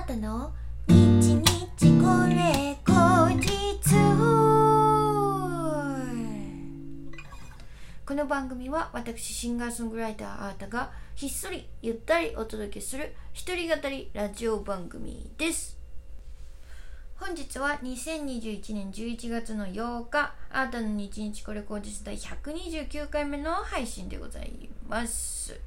[0.00, 0.50] あーたの？
[0.88, 1.42] 日日
[2.00, 3.50] これ後日。
[8.06, 15.76] この番組は私シンガーソングライターあーたがひっそりゆったりお届けする一人語りラジオ番組です。
[17.16, 25.60] 本日は2021年11月の8日あーたの日日これ後日第129回目の配信でございます。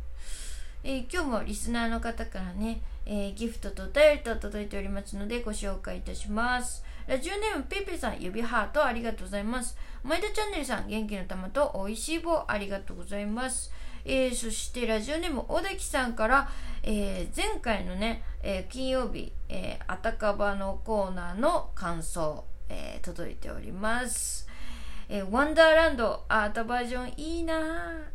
[0.86, 6.83] えー、今日もリスナーの方からね、えー、ギフトとお便りと届いておりますのでご紹介いたします。
[7.07, 9.78] ラジオネームペペさん、指ハートありがとうございます。
[10.04, 13.71] 前田チャンネルさん、元気の玉と美味しい棒ありがとうございます。
[14.04, 16.50] えー、そしてラジオネーム小滝さんから、
[16.84, 24.50] えー、前回のね、えー、金曜日、えー、あたかばのコーナーの感想、えー、届いております。
[25.10, 27.56] えー、ワンダーランド、アータバージョンいいな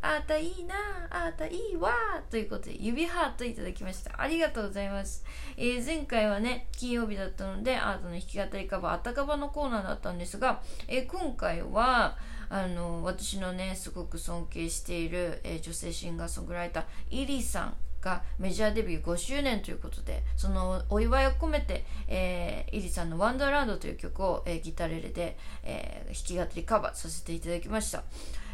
[0.01, 0.75] アータいいな
[1.11, 1.93] アータいいわ
[2.31, 4.13] ということで、指ハートいただきました。
[4.21, 5.25] ありがとうございます。
[5.57, 12.17] えー、前回はね、金曜日だったので、アートの弾き語りカバー、あたかばのコーナーだったんですが、えー、今回は、
[12.51, 17.77] あの、私のね、すごく尊敬している、え女性シンガーソングライター、イリさん
[18.09, 28.05] がメジャーデビュー5周年ということでそのお祝いを込めて、えー、イリさんの「ワンダーランド」という曲を、えー、ギタレレで、えー、弾き語りカバーさせていただきました。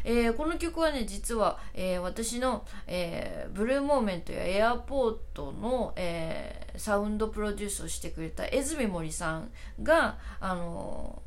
[0.07, 9.49] えー、この曲はね実は、えー、私の、えー、ブルーモーメントやエアポートの、えー、サウンドプロデュースをしてくれた江住森さん
[9.81, 11.23] が、あの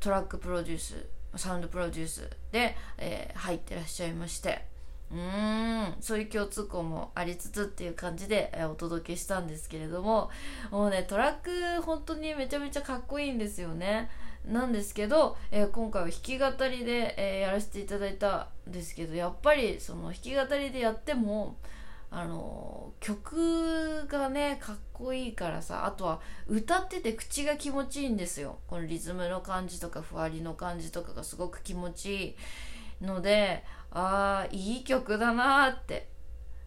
[0.00, 4.71] トラックプロデュースサウンドプロデュースで、えー、入ってらっしゃいまして
[5.12, 10.30] うんそういう共通項もありつつっていう感じで、えお届けしたんですけれども
[10.70, 14.10] もうねトラック本当にめちゃめちゃかっこいいんですよね。
[14.46, 21.56] なんですけど、えー、今回は弾き語りで、えー、やらせていただいたんですけどやっぱりその弾き語りでやっても
[22.10, 28.58] あの曲がねかっこいいからさあとは歌ってて口が気持ちいいんですよ。
[28.66, 32.26] このリズムの感じとかふわりの感じとかがすごく気持ちい
[33.00, 36.10] いのでああいい曲だなって。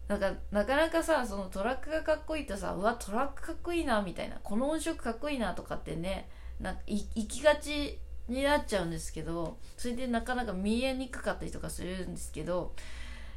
[0.08, 4.38] なんかなかなかさそのトラックがかっこいいとさうわトラックかっこいいなみたいな。
[4.42, 6.28] この音色かっこいいなとかってね
[6.60, 7.98] なんか行きがち
[8.28, 12.72] になっちゃうんですけどそれでなかなか見えにくかったりとかするんですけど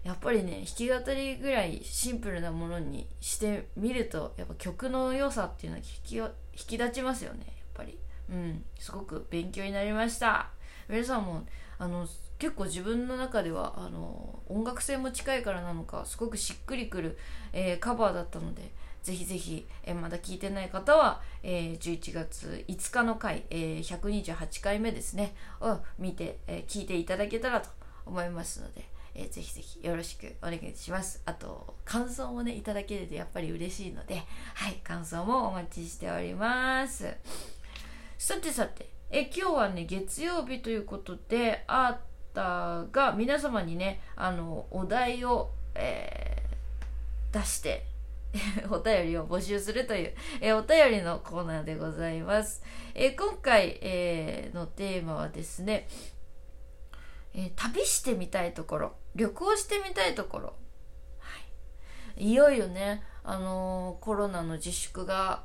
[0.03, 6.29] やっぱりね弾き語りぐらいシンプルなものにしてみるとやっぱ曲の良さっていうのは引き引
[6.67, 7.97] き立ちますよねやっぱり。
[8.29, 10.51] うんすごく勉強になりました。
[10.87, 11.45] 皆さんも
[11.79, 12.07] あの
[12.37, 17.17] 結構自分の中ではあの音楽性も近いからなのかすごくしっくりくる、
[17.53, 27.69] えー、カバーだったのでぜひぜひ、えー、まだ聞いてない方は、えー、11月5日の回、えー、128回目ですねを見て、えー、聞いていただけたらと
[28.05, 28.83] 思いますので、
[29.15, 31.21] えー、ぜひぜひよろしくお願いします。
[31.25, 34.23] あと感想もねいただけるとやっぱり嬉しいので
[34.53, 37.07] はい感想もお待ちしております。
[38.17, 41.97] さてさてえ今日はね月曜日ということでアー
[42.33, 47.85] ターが皆様にねあのお題を、えー、出して
[48.69, 52.61] お便りを募集するという、えー、お便りのコーナーでございます。
[52.93, 55.87] えー、今回、え、のテーマはですね、
[57.33, 60.53] え旅してみたいところ、旅行してみたいところ。
[61.17, 61.39] は
[62.17, 65.43] い、いよいよね、あのコロナの自粛が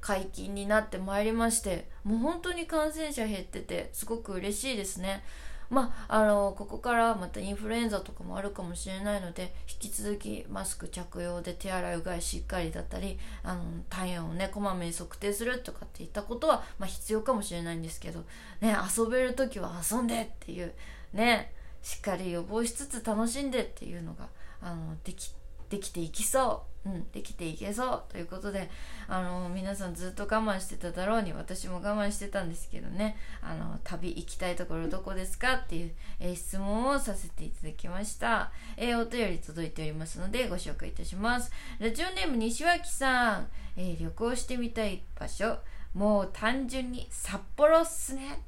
[0.00, 5.24] 解禁になってまいりまして、もう本当に感染者減ってて、すごく嬉しいですね。
[5.70, 18.24] まあ、あのここからまたインフルエンザとかもあるかもしれないので引き続きマスク着用で手洗いうがいしっかりだったりあの体温をねこまめに測定するとかっていったことは、まあ、必要かもしれないんですけど、
[18.60, 20.72] ね、遊べる時は遊んでっていう
[21.12, 24.28] ねしっかり予防しつつ楽しんでっていうのが
[24.62, 25.32] あのでき
[25.74, 26.88] できていきそう。
[26.88, 28.02] うん、できていけそう。
[28.10, 28.70] ということで
[29.08, 33.16] あの皆さんずっと我慢してただろうに私も我慢してたんですけどね。
[33.42, 41.50] あの旅行きたいところどこですかっていう、えー、質問をさせていただきました、えー、お便り届いておりますのでご紹介いたします。
[41.80, 45.58] ラジオネーム西脇さん、えー、旅行してみたい場所。
[45.94, 48.42] もう単純に札幌っすね。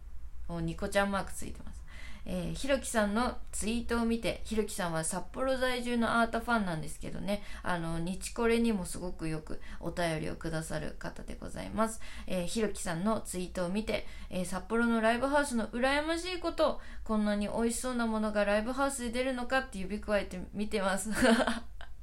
[0.47, 1.83] もうニコちゃんマークついてます。
[2.26, 12.00] えー、ひろきさんのツイートを見て、ひろきさんは札幌在住のアートファンなんですけどね、あの、日これにもすごくよくお便りをくださる方でございます。
[12.26, 21.11] えー、ひろきさんのツイートを見て、えー、札幌のライブハウスの羨ましいこと、こんなに美味しそうなものがライブハウスで出るのかって指くわえて見てます。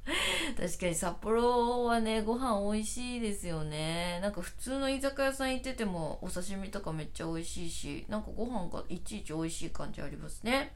[0.56, 4.20] 確かに札幌はねご飯美味しいですよね。
[4.20, 10.74] なんか普通の居酒屋さん行っててもお刺身とかめっちゃ美味しいしなんかご飯がいちいち美味しい感じありますね。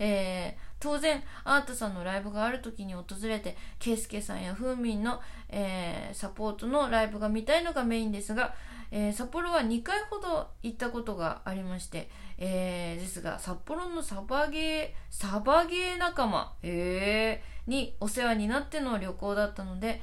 [0.00, 8.54] えー、当然アートさんのライブがある時に訪れてケイスケさんやふーみんの、えー、サポートのライブが見たいのがメインですが
[8.90, 12.08] えー、札幌は2回ほど行ったことがありまして、
[12.38, 20.00] えー、ですが札幌のサバゲーサバゲー仲間、えー、にお世話になっての旅行だったので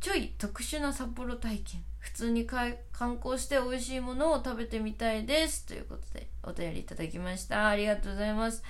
[0.00, 1.84] ちょい特殊な札幌体験。
[2.00, 2.76] 普通に観
[3.22, 5.66] 光して美味しいものを食べてみたいです。
[5.66, 7.68] ということでお便りいただきました。
[7.68, 8.62] ありがとうございます、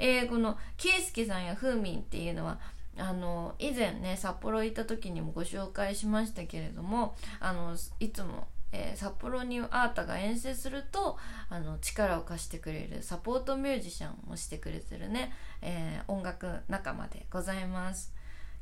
[0.00, 2.58] えー、このケイスケさんやふーみんっていうのは
[2.98, 18.12] あの以前ね札幌行った時にもご紹介しましたけれどもあのいつもえー、札幌にアータが遠征するとあの力を貸してくれるサポートミュージシャンをしてくれてるね、えー、音楽仲間でございます。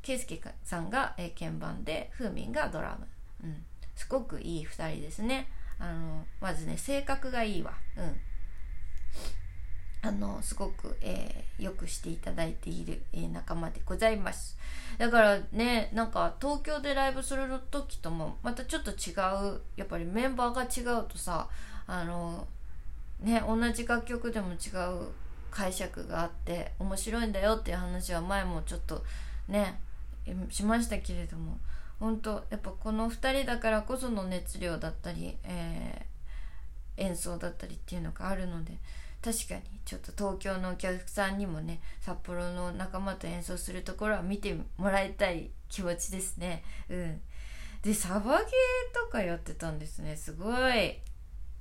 [0.01, 3.07] 圭介さんが、えー、鍵盤でふーみんがドラム、
[3.43, 3.63] うん、
[3.95, 5.47] すごくいい2人ですね。
[5.79, 7.73] あのまずね性格がいいわ。
[7.97, 8.19] うん。
[10.03, 14.57] あのすごく、えー、よくしていただいている、えー、仲間でございます。
[14.97, 19.13] だからねなんか東京でライブする時ともまたちょっと違
[19.53, 21.47] うやっぱりメンバーが違うとさ
[21.87, 22.47] あの
[23.21, 25.09] ね同じ楽曲でも違う
[25.51, 29.03] 解釈があって面白いんだよっていう話は前もちょっと
[29.47, 29.79] ね
[30.49, 31.57] しましたけれども
[31.99, 38.73] 本当やっぱこの2人だからこその熱量だったり、えー、演奏だったりっていうのがあるので
[39.23, 46.63] 確かにちょっと東京のお客さんにもね札幌の仲間と演奏するところは見てもらいたい気持ちですね。
[46.89, 47.21] うん。
[47.83, 48.47] でサバゲー
[48.93, 50.15] とかやってたんですね。
[50.15, 50.99] すごい。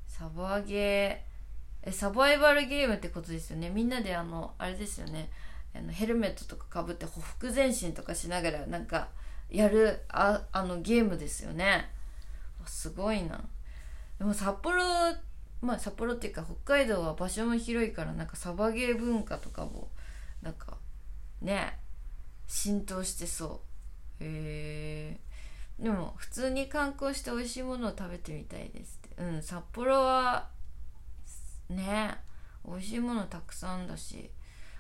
[0.07, 1.31] サバゲー。
[1.83, 3.71] えサバイバルゲームってことですよね。
[3.71, 5.31] みんなであのあれですよね。
[5.75, 9.09] あのヘルメットとかかぶってほふ前進とかしながらなんか
[9.49, 11.89] やるああのゲームですよね。
[12.67, 13.41] すごいな。
[14.19, 14.83] でも札幌
[15.61, 19.91] まあ札幌っていうか北海道は場所も広いからなんかサバゲー文化とかも
[20.43, 20.79] なんか
[21.43, 21.79] ね
[22.47, 23.63] 浸透してそ
[24.21, 24.25] う。
[24.25, 25.19] へ
[25.79, 29.23] えでも普通に観光して美味しいものを食べてみたいですって。
[29.23, 30.49] うん札幌は
[31.69, 32.19] ね
[32.67, 34.31] 美味しいものたくさんだし。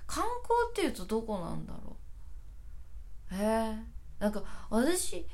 [0.06, 1.96] 観光っていうとどこなんだろ
[3.30, 3.34] う。
[3.36, 3.76] へえ
[4.18, 5.24] なんか私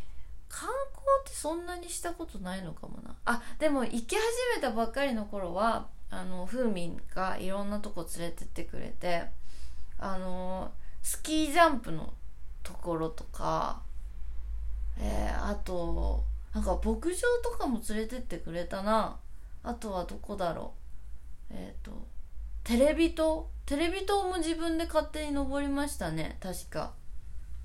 [0.48, 3.14] 観光ってそんなにしたことないのかもな。
[3.24, 4.20] あでも行き始
[4.56, 9.24] めたばっかりの頃はあのふーみんがいろんなとこ連れてってくれて
[9.98, 10.72] あの
[11.02, 12.12] スキージャンプの
[12.62, 13.80] ところとか
[14.98, 19.18] えー、あとなんか牧場とかも連れてってくれたな。
[19.62, 20.72] あとはどこだろ
[21.50, 21.54] う。
[21.54, 22.06] えっ、ー、と
[22.64, 23.50] テレビ塔？
[23.66, 26.92] テレビ塔も自分で勝手に登りましたね確か。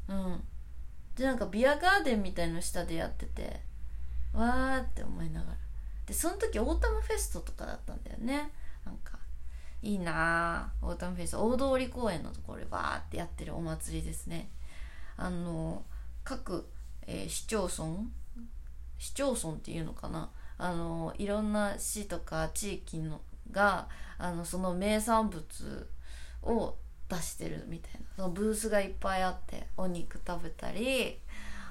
[0.10, 0.44] うん。
[1.16, 3.62] でなんかビアガーデンみたいの下でやってて
[4.34, 5.58] わーって思いながら。
[6.06, 8.52] でその時オータムフェストとかだったんだよね。
[8.86, 9.19] なんか
[9.81, 11.46] いいなーオータムフェスト。
[11.46, 14.50] 大通公園のところでわーってやってるお祭りですね。
[15.18, 15.84] あの
[16.24, 16.68] 各、
[17.08, 18.07] えー、市町村
[18.98, 20.30] 市町村っていうのかな。
[20.57, 23.22] あのいろんな市とか地域の
[23.52, 23.88] が
[24.18, 25.90] あのその名産物
[26.44, 26.75] を
[27.12, 28.00] 出してるみたいな。
[28.16, 31.19] そのブースがいっぱいあってお肉食べたり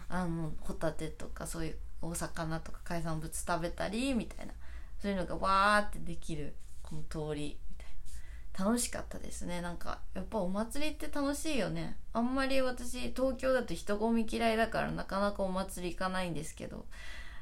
[0.08, 4.52] あのホタテとかそういうお魚とか海産物食べたりみたいな。
[5.00, 8.70] そういうのがわーってできるこの通りみたいな。
[8.70, 9.62] 楽しかったですね。
[9.62, 11.96] なんかやっぱお祭りって楽しいよね。
[12.12, 16.84] あんまり私東京だと人混み嫌いだからなかなかお祭り行かないんですけど。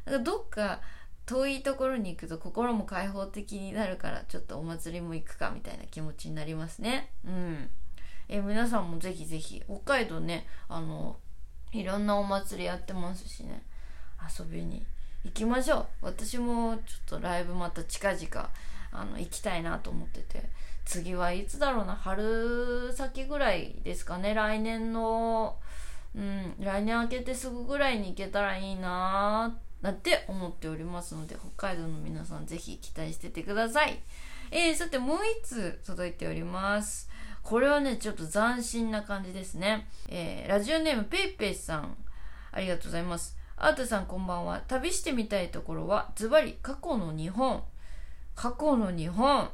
[0.05, 0.81] かどっか
[1.27, 7.11] 遠いところに行くと心も開放的になるからちょっとお祭りも行くかみたいな気持ちになりますね。
[7.27, 7.71] うん。
[8.29, 11.17] え皆さんもぜひぜひ北海道ねあの
[11.73, 13.63] いろんなお祭りやってますしね。
[14.39, 14.85] 遊びに
[15.25, 15.87] 行きましょう。
[16.03, 18.51] 私もちょっとライブまた近々
[18.91, 20.49] あの行きたいなと思ってて。
[20.89, 21.95] 次はいつだろうな。
[21.95, 24.33] 春先ぐらいですかね。
[24.33, 25.59] 来年の
[26.17, 33.99] うん来年明けてすぐぐらいに行けたらいいなーなんて思っておりますので北海道の皆さんぜひ期待しててください。
[34.51, 37.11] えー、さてもう一つ届いております。
[37.49, 39.89] これはね、ちょっと斬新な感じですね。
[40.07, 41.97] えー、ラジオネームペイペイさん、
[42.53, 43.39] ありがとうございます。
[43.57, 44.61] アートさんこんばんは。
[44.69, 47.63] 旅してみたいところは、ズバリ過去の日本。
[48.35, 49.45] 過去の日本。
[49.45, 49.51] も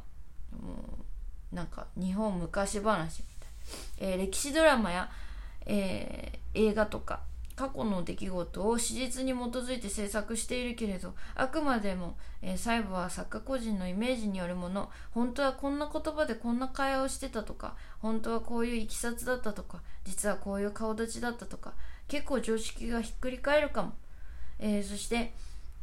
[1.52, 4.10] うなんか、日本昔話みたい。
[4.10, 5.08] えー、歴史ドラマや、
[5.64, 7.20] えー、映画とか、
[7.56, 14.90] 過去の出来事を史実に基づいて制作しているけれどあくまでも、えー、細部は作家個人のイメージによるもの。
[15.12, 21.74] 本当はこんな言葉でこんな会話をしてたとか本当はこういういきさつだったとか実はこういう顔立ちだったとか
[22.08, 23.92] 結構常識がひっくり返るかも、
[24.58, 25.32] えー、そして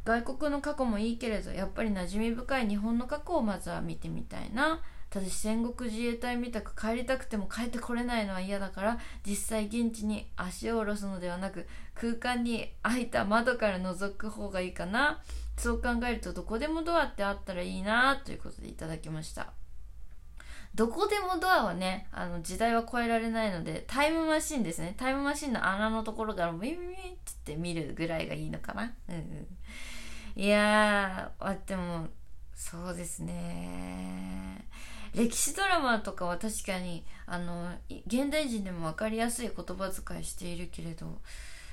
[0.04, 4.80] 外国の過去もいいけれどやっぱり馴染み深い日本の過去をまずは見てみたいな。
[5.12, 15.20] ただし戦国自衛隊みたく帰りたくても帰ってこれないのは嫌だから実際現地に足を下ろすのではなく空間に開いた窓から覗く方がいいかな。
[15.58, 19.52] そう考えるとどこでもドアってあったらいいなということでいただきました。
[20.74, 24.94] どこでもドアはねあの時代は超えられないのでタイムマシンですね。
[24.96, 26.74] タイムマシンの穴のところからビンビンっ
[27.44, 28.94] て見るぐらいがいいのかな。
[29.10, 30.42] うんうん。
[30.42, 32.08] いやーあでも
[32.54, 34.64] そうですね
[35.14, 37.70] 歴史ドラマとかは確かにあの
[38.06, 41.18] 現代人でも分かりやすい言葉遣いしているけれど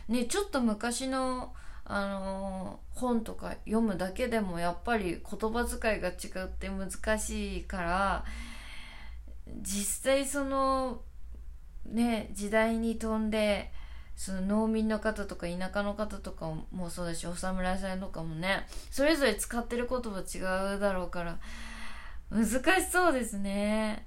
[0.08, 1.54] ねちょっと昔の
[1.92, 8.26] あの本とか読むだけでもやっぱり言葉遣いが違って難しいから
[9.62, 11.02] 実際その
[11.86, 13.72] ね時代に飛んで
[14.16, 21.40] その農民の方とか田舎の方とかもそうだしお侍さんとかもねそれぞれ使ってる言葉違うだろうから
[22.32, 22.46] 難
[22.82, 24.06] しそうですね。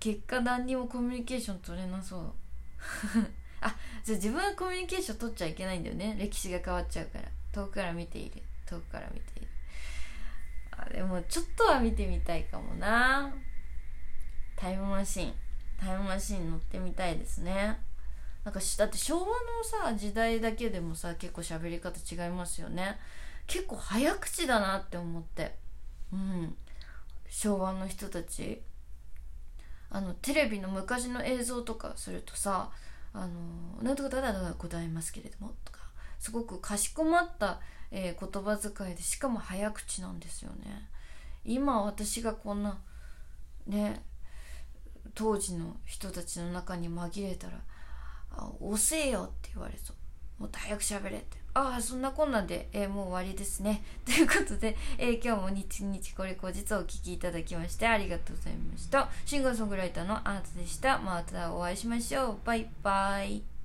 [0.00, 2.32] 結果何にもコミュニケーション取れなそう。
[3.60, 6.16] あじゃあ自分はコミュニケーション取っちゃいけないんだよね。
[6.18, 7.28] 歴史が変わっちゃうから。
[7.52, 8.42] 遠くから見ている。
[8.66, 9.48] 遠くから見ている。
[10.70, 13.34] あでもちょっとは見てみたいかもな。
[14.54, 15.34] タイムマシン。
[15.80, 17.80] タイムマシン乗ってみたいですね。
[18.44, 22.98] なんかだって昭和のさ時代だけでもさ結構喋り方違いますよね。
[23.48, 25.56] 結構早口だなって思って。
[26.12, 26.56] うん。
[27.28, 28.62] 昭和の人たち。
[29.90, 32.70] あのテレビの昔の映像とかするとさ
[33.14, 35.80] 「あのなんとかだだだございますけれども」とか
[36.18, 40.90] すごくかしこまった、えー、言葉遣いでしかも早口なんですよね。
[41.44, 42.78] 今私がこんな
[43.66, 44.04] ね
[45.14, 47.62] 当時の人たちの中に紛れたら
[48.60, 50.42] 「遅えよ」って言われそう。
[50.42, 51.38] もっと早く喋れって。
[51.58, 53.82] ああそんなこんなんで、えー、もう終わりですね。
[54.06, 59.10] ということで、えー、今日も日日これ後日お聴きいただきましてありがとうございました。
[59.26, 60.98] シンガーソングライターのアートでした。
[60.98, 62.38] またお会いしましょう。
[62.44, 63.57] バイバイ。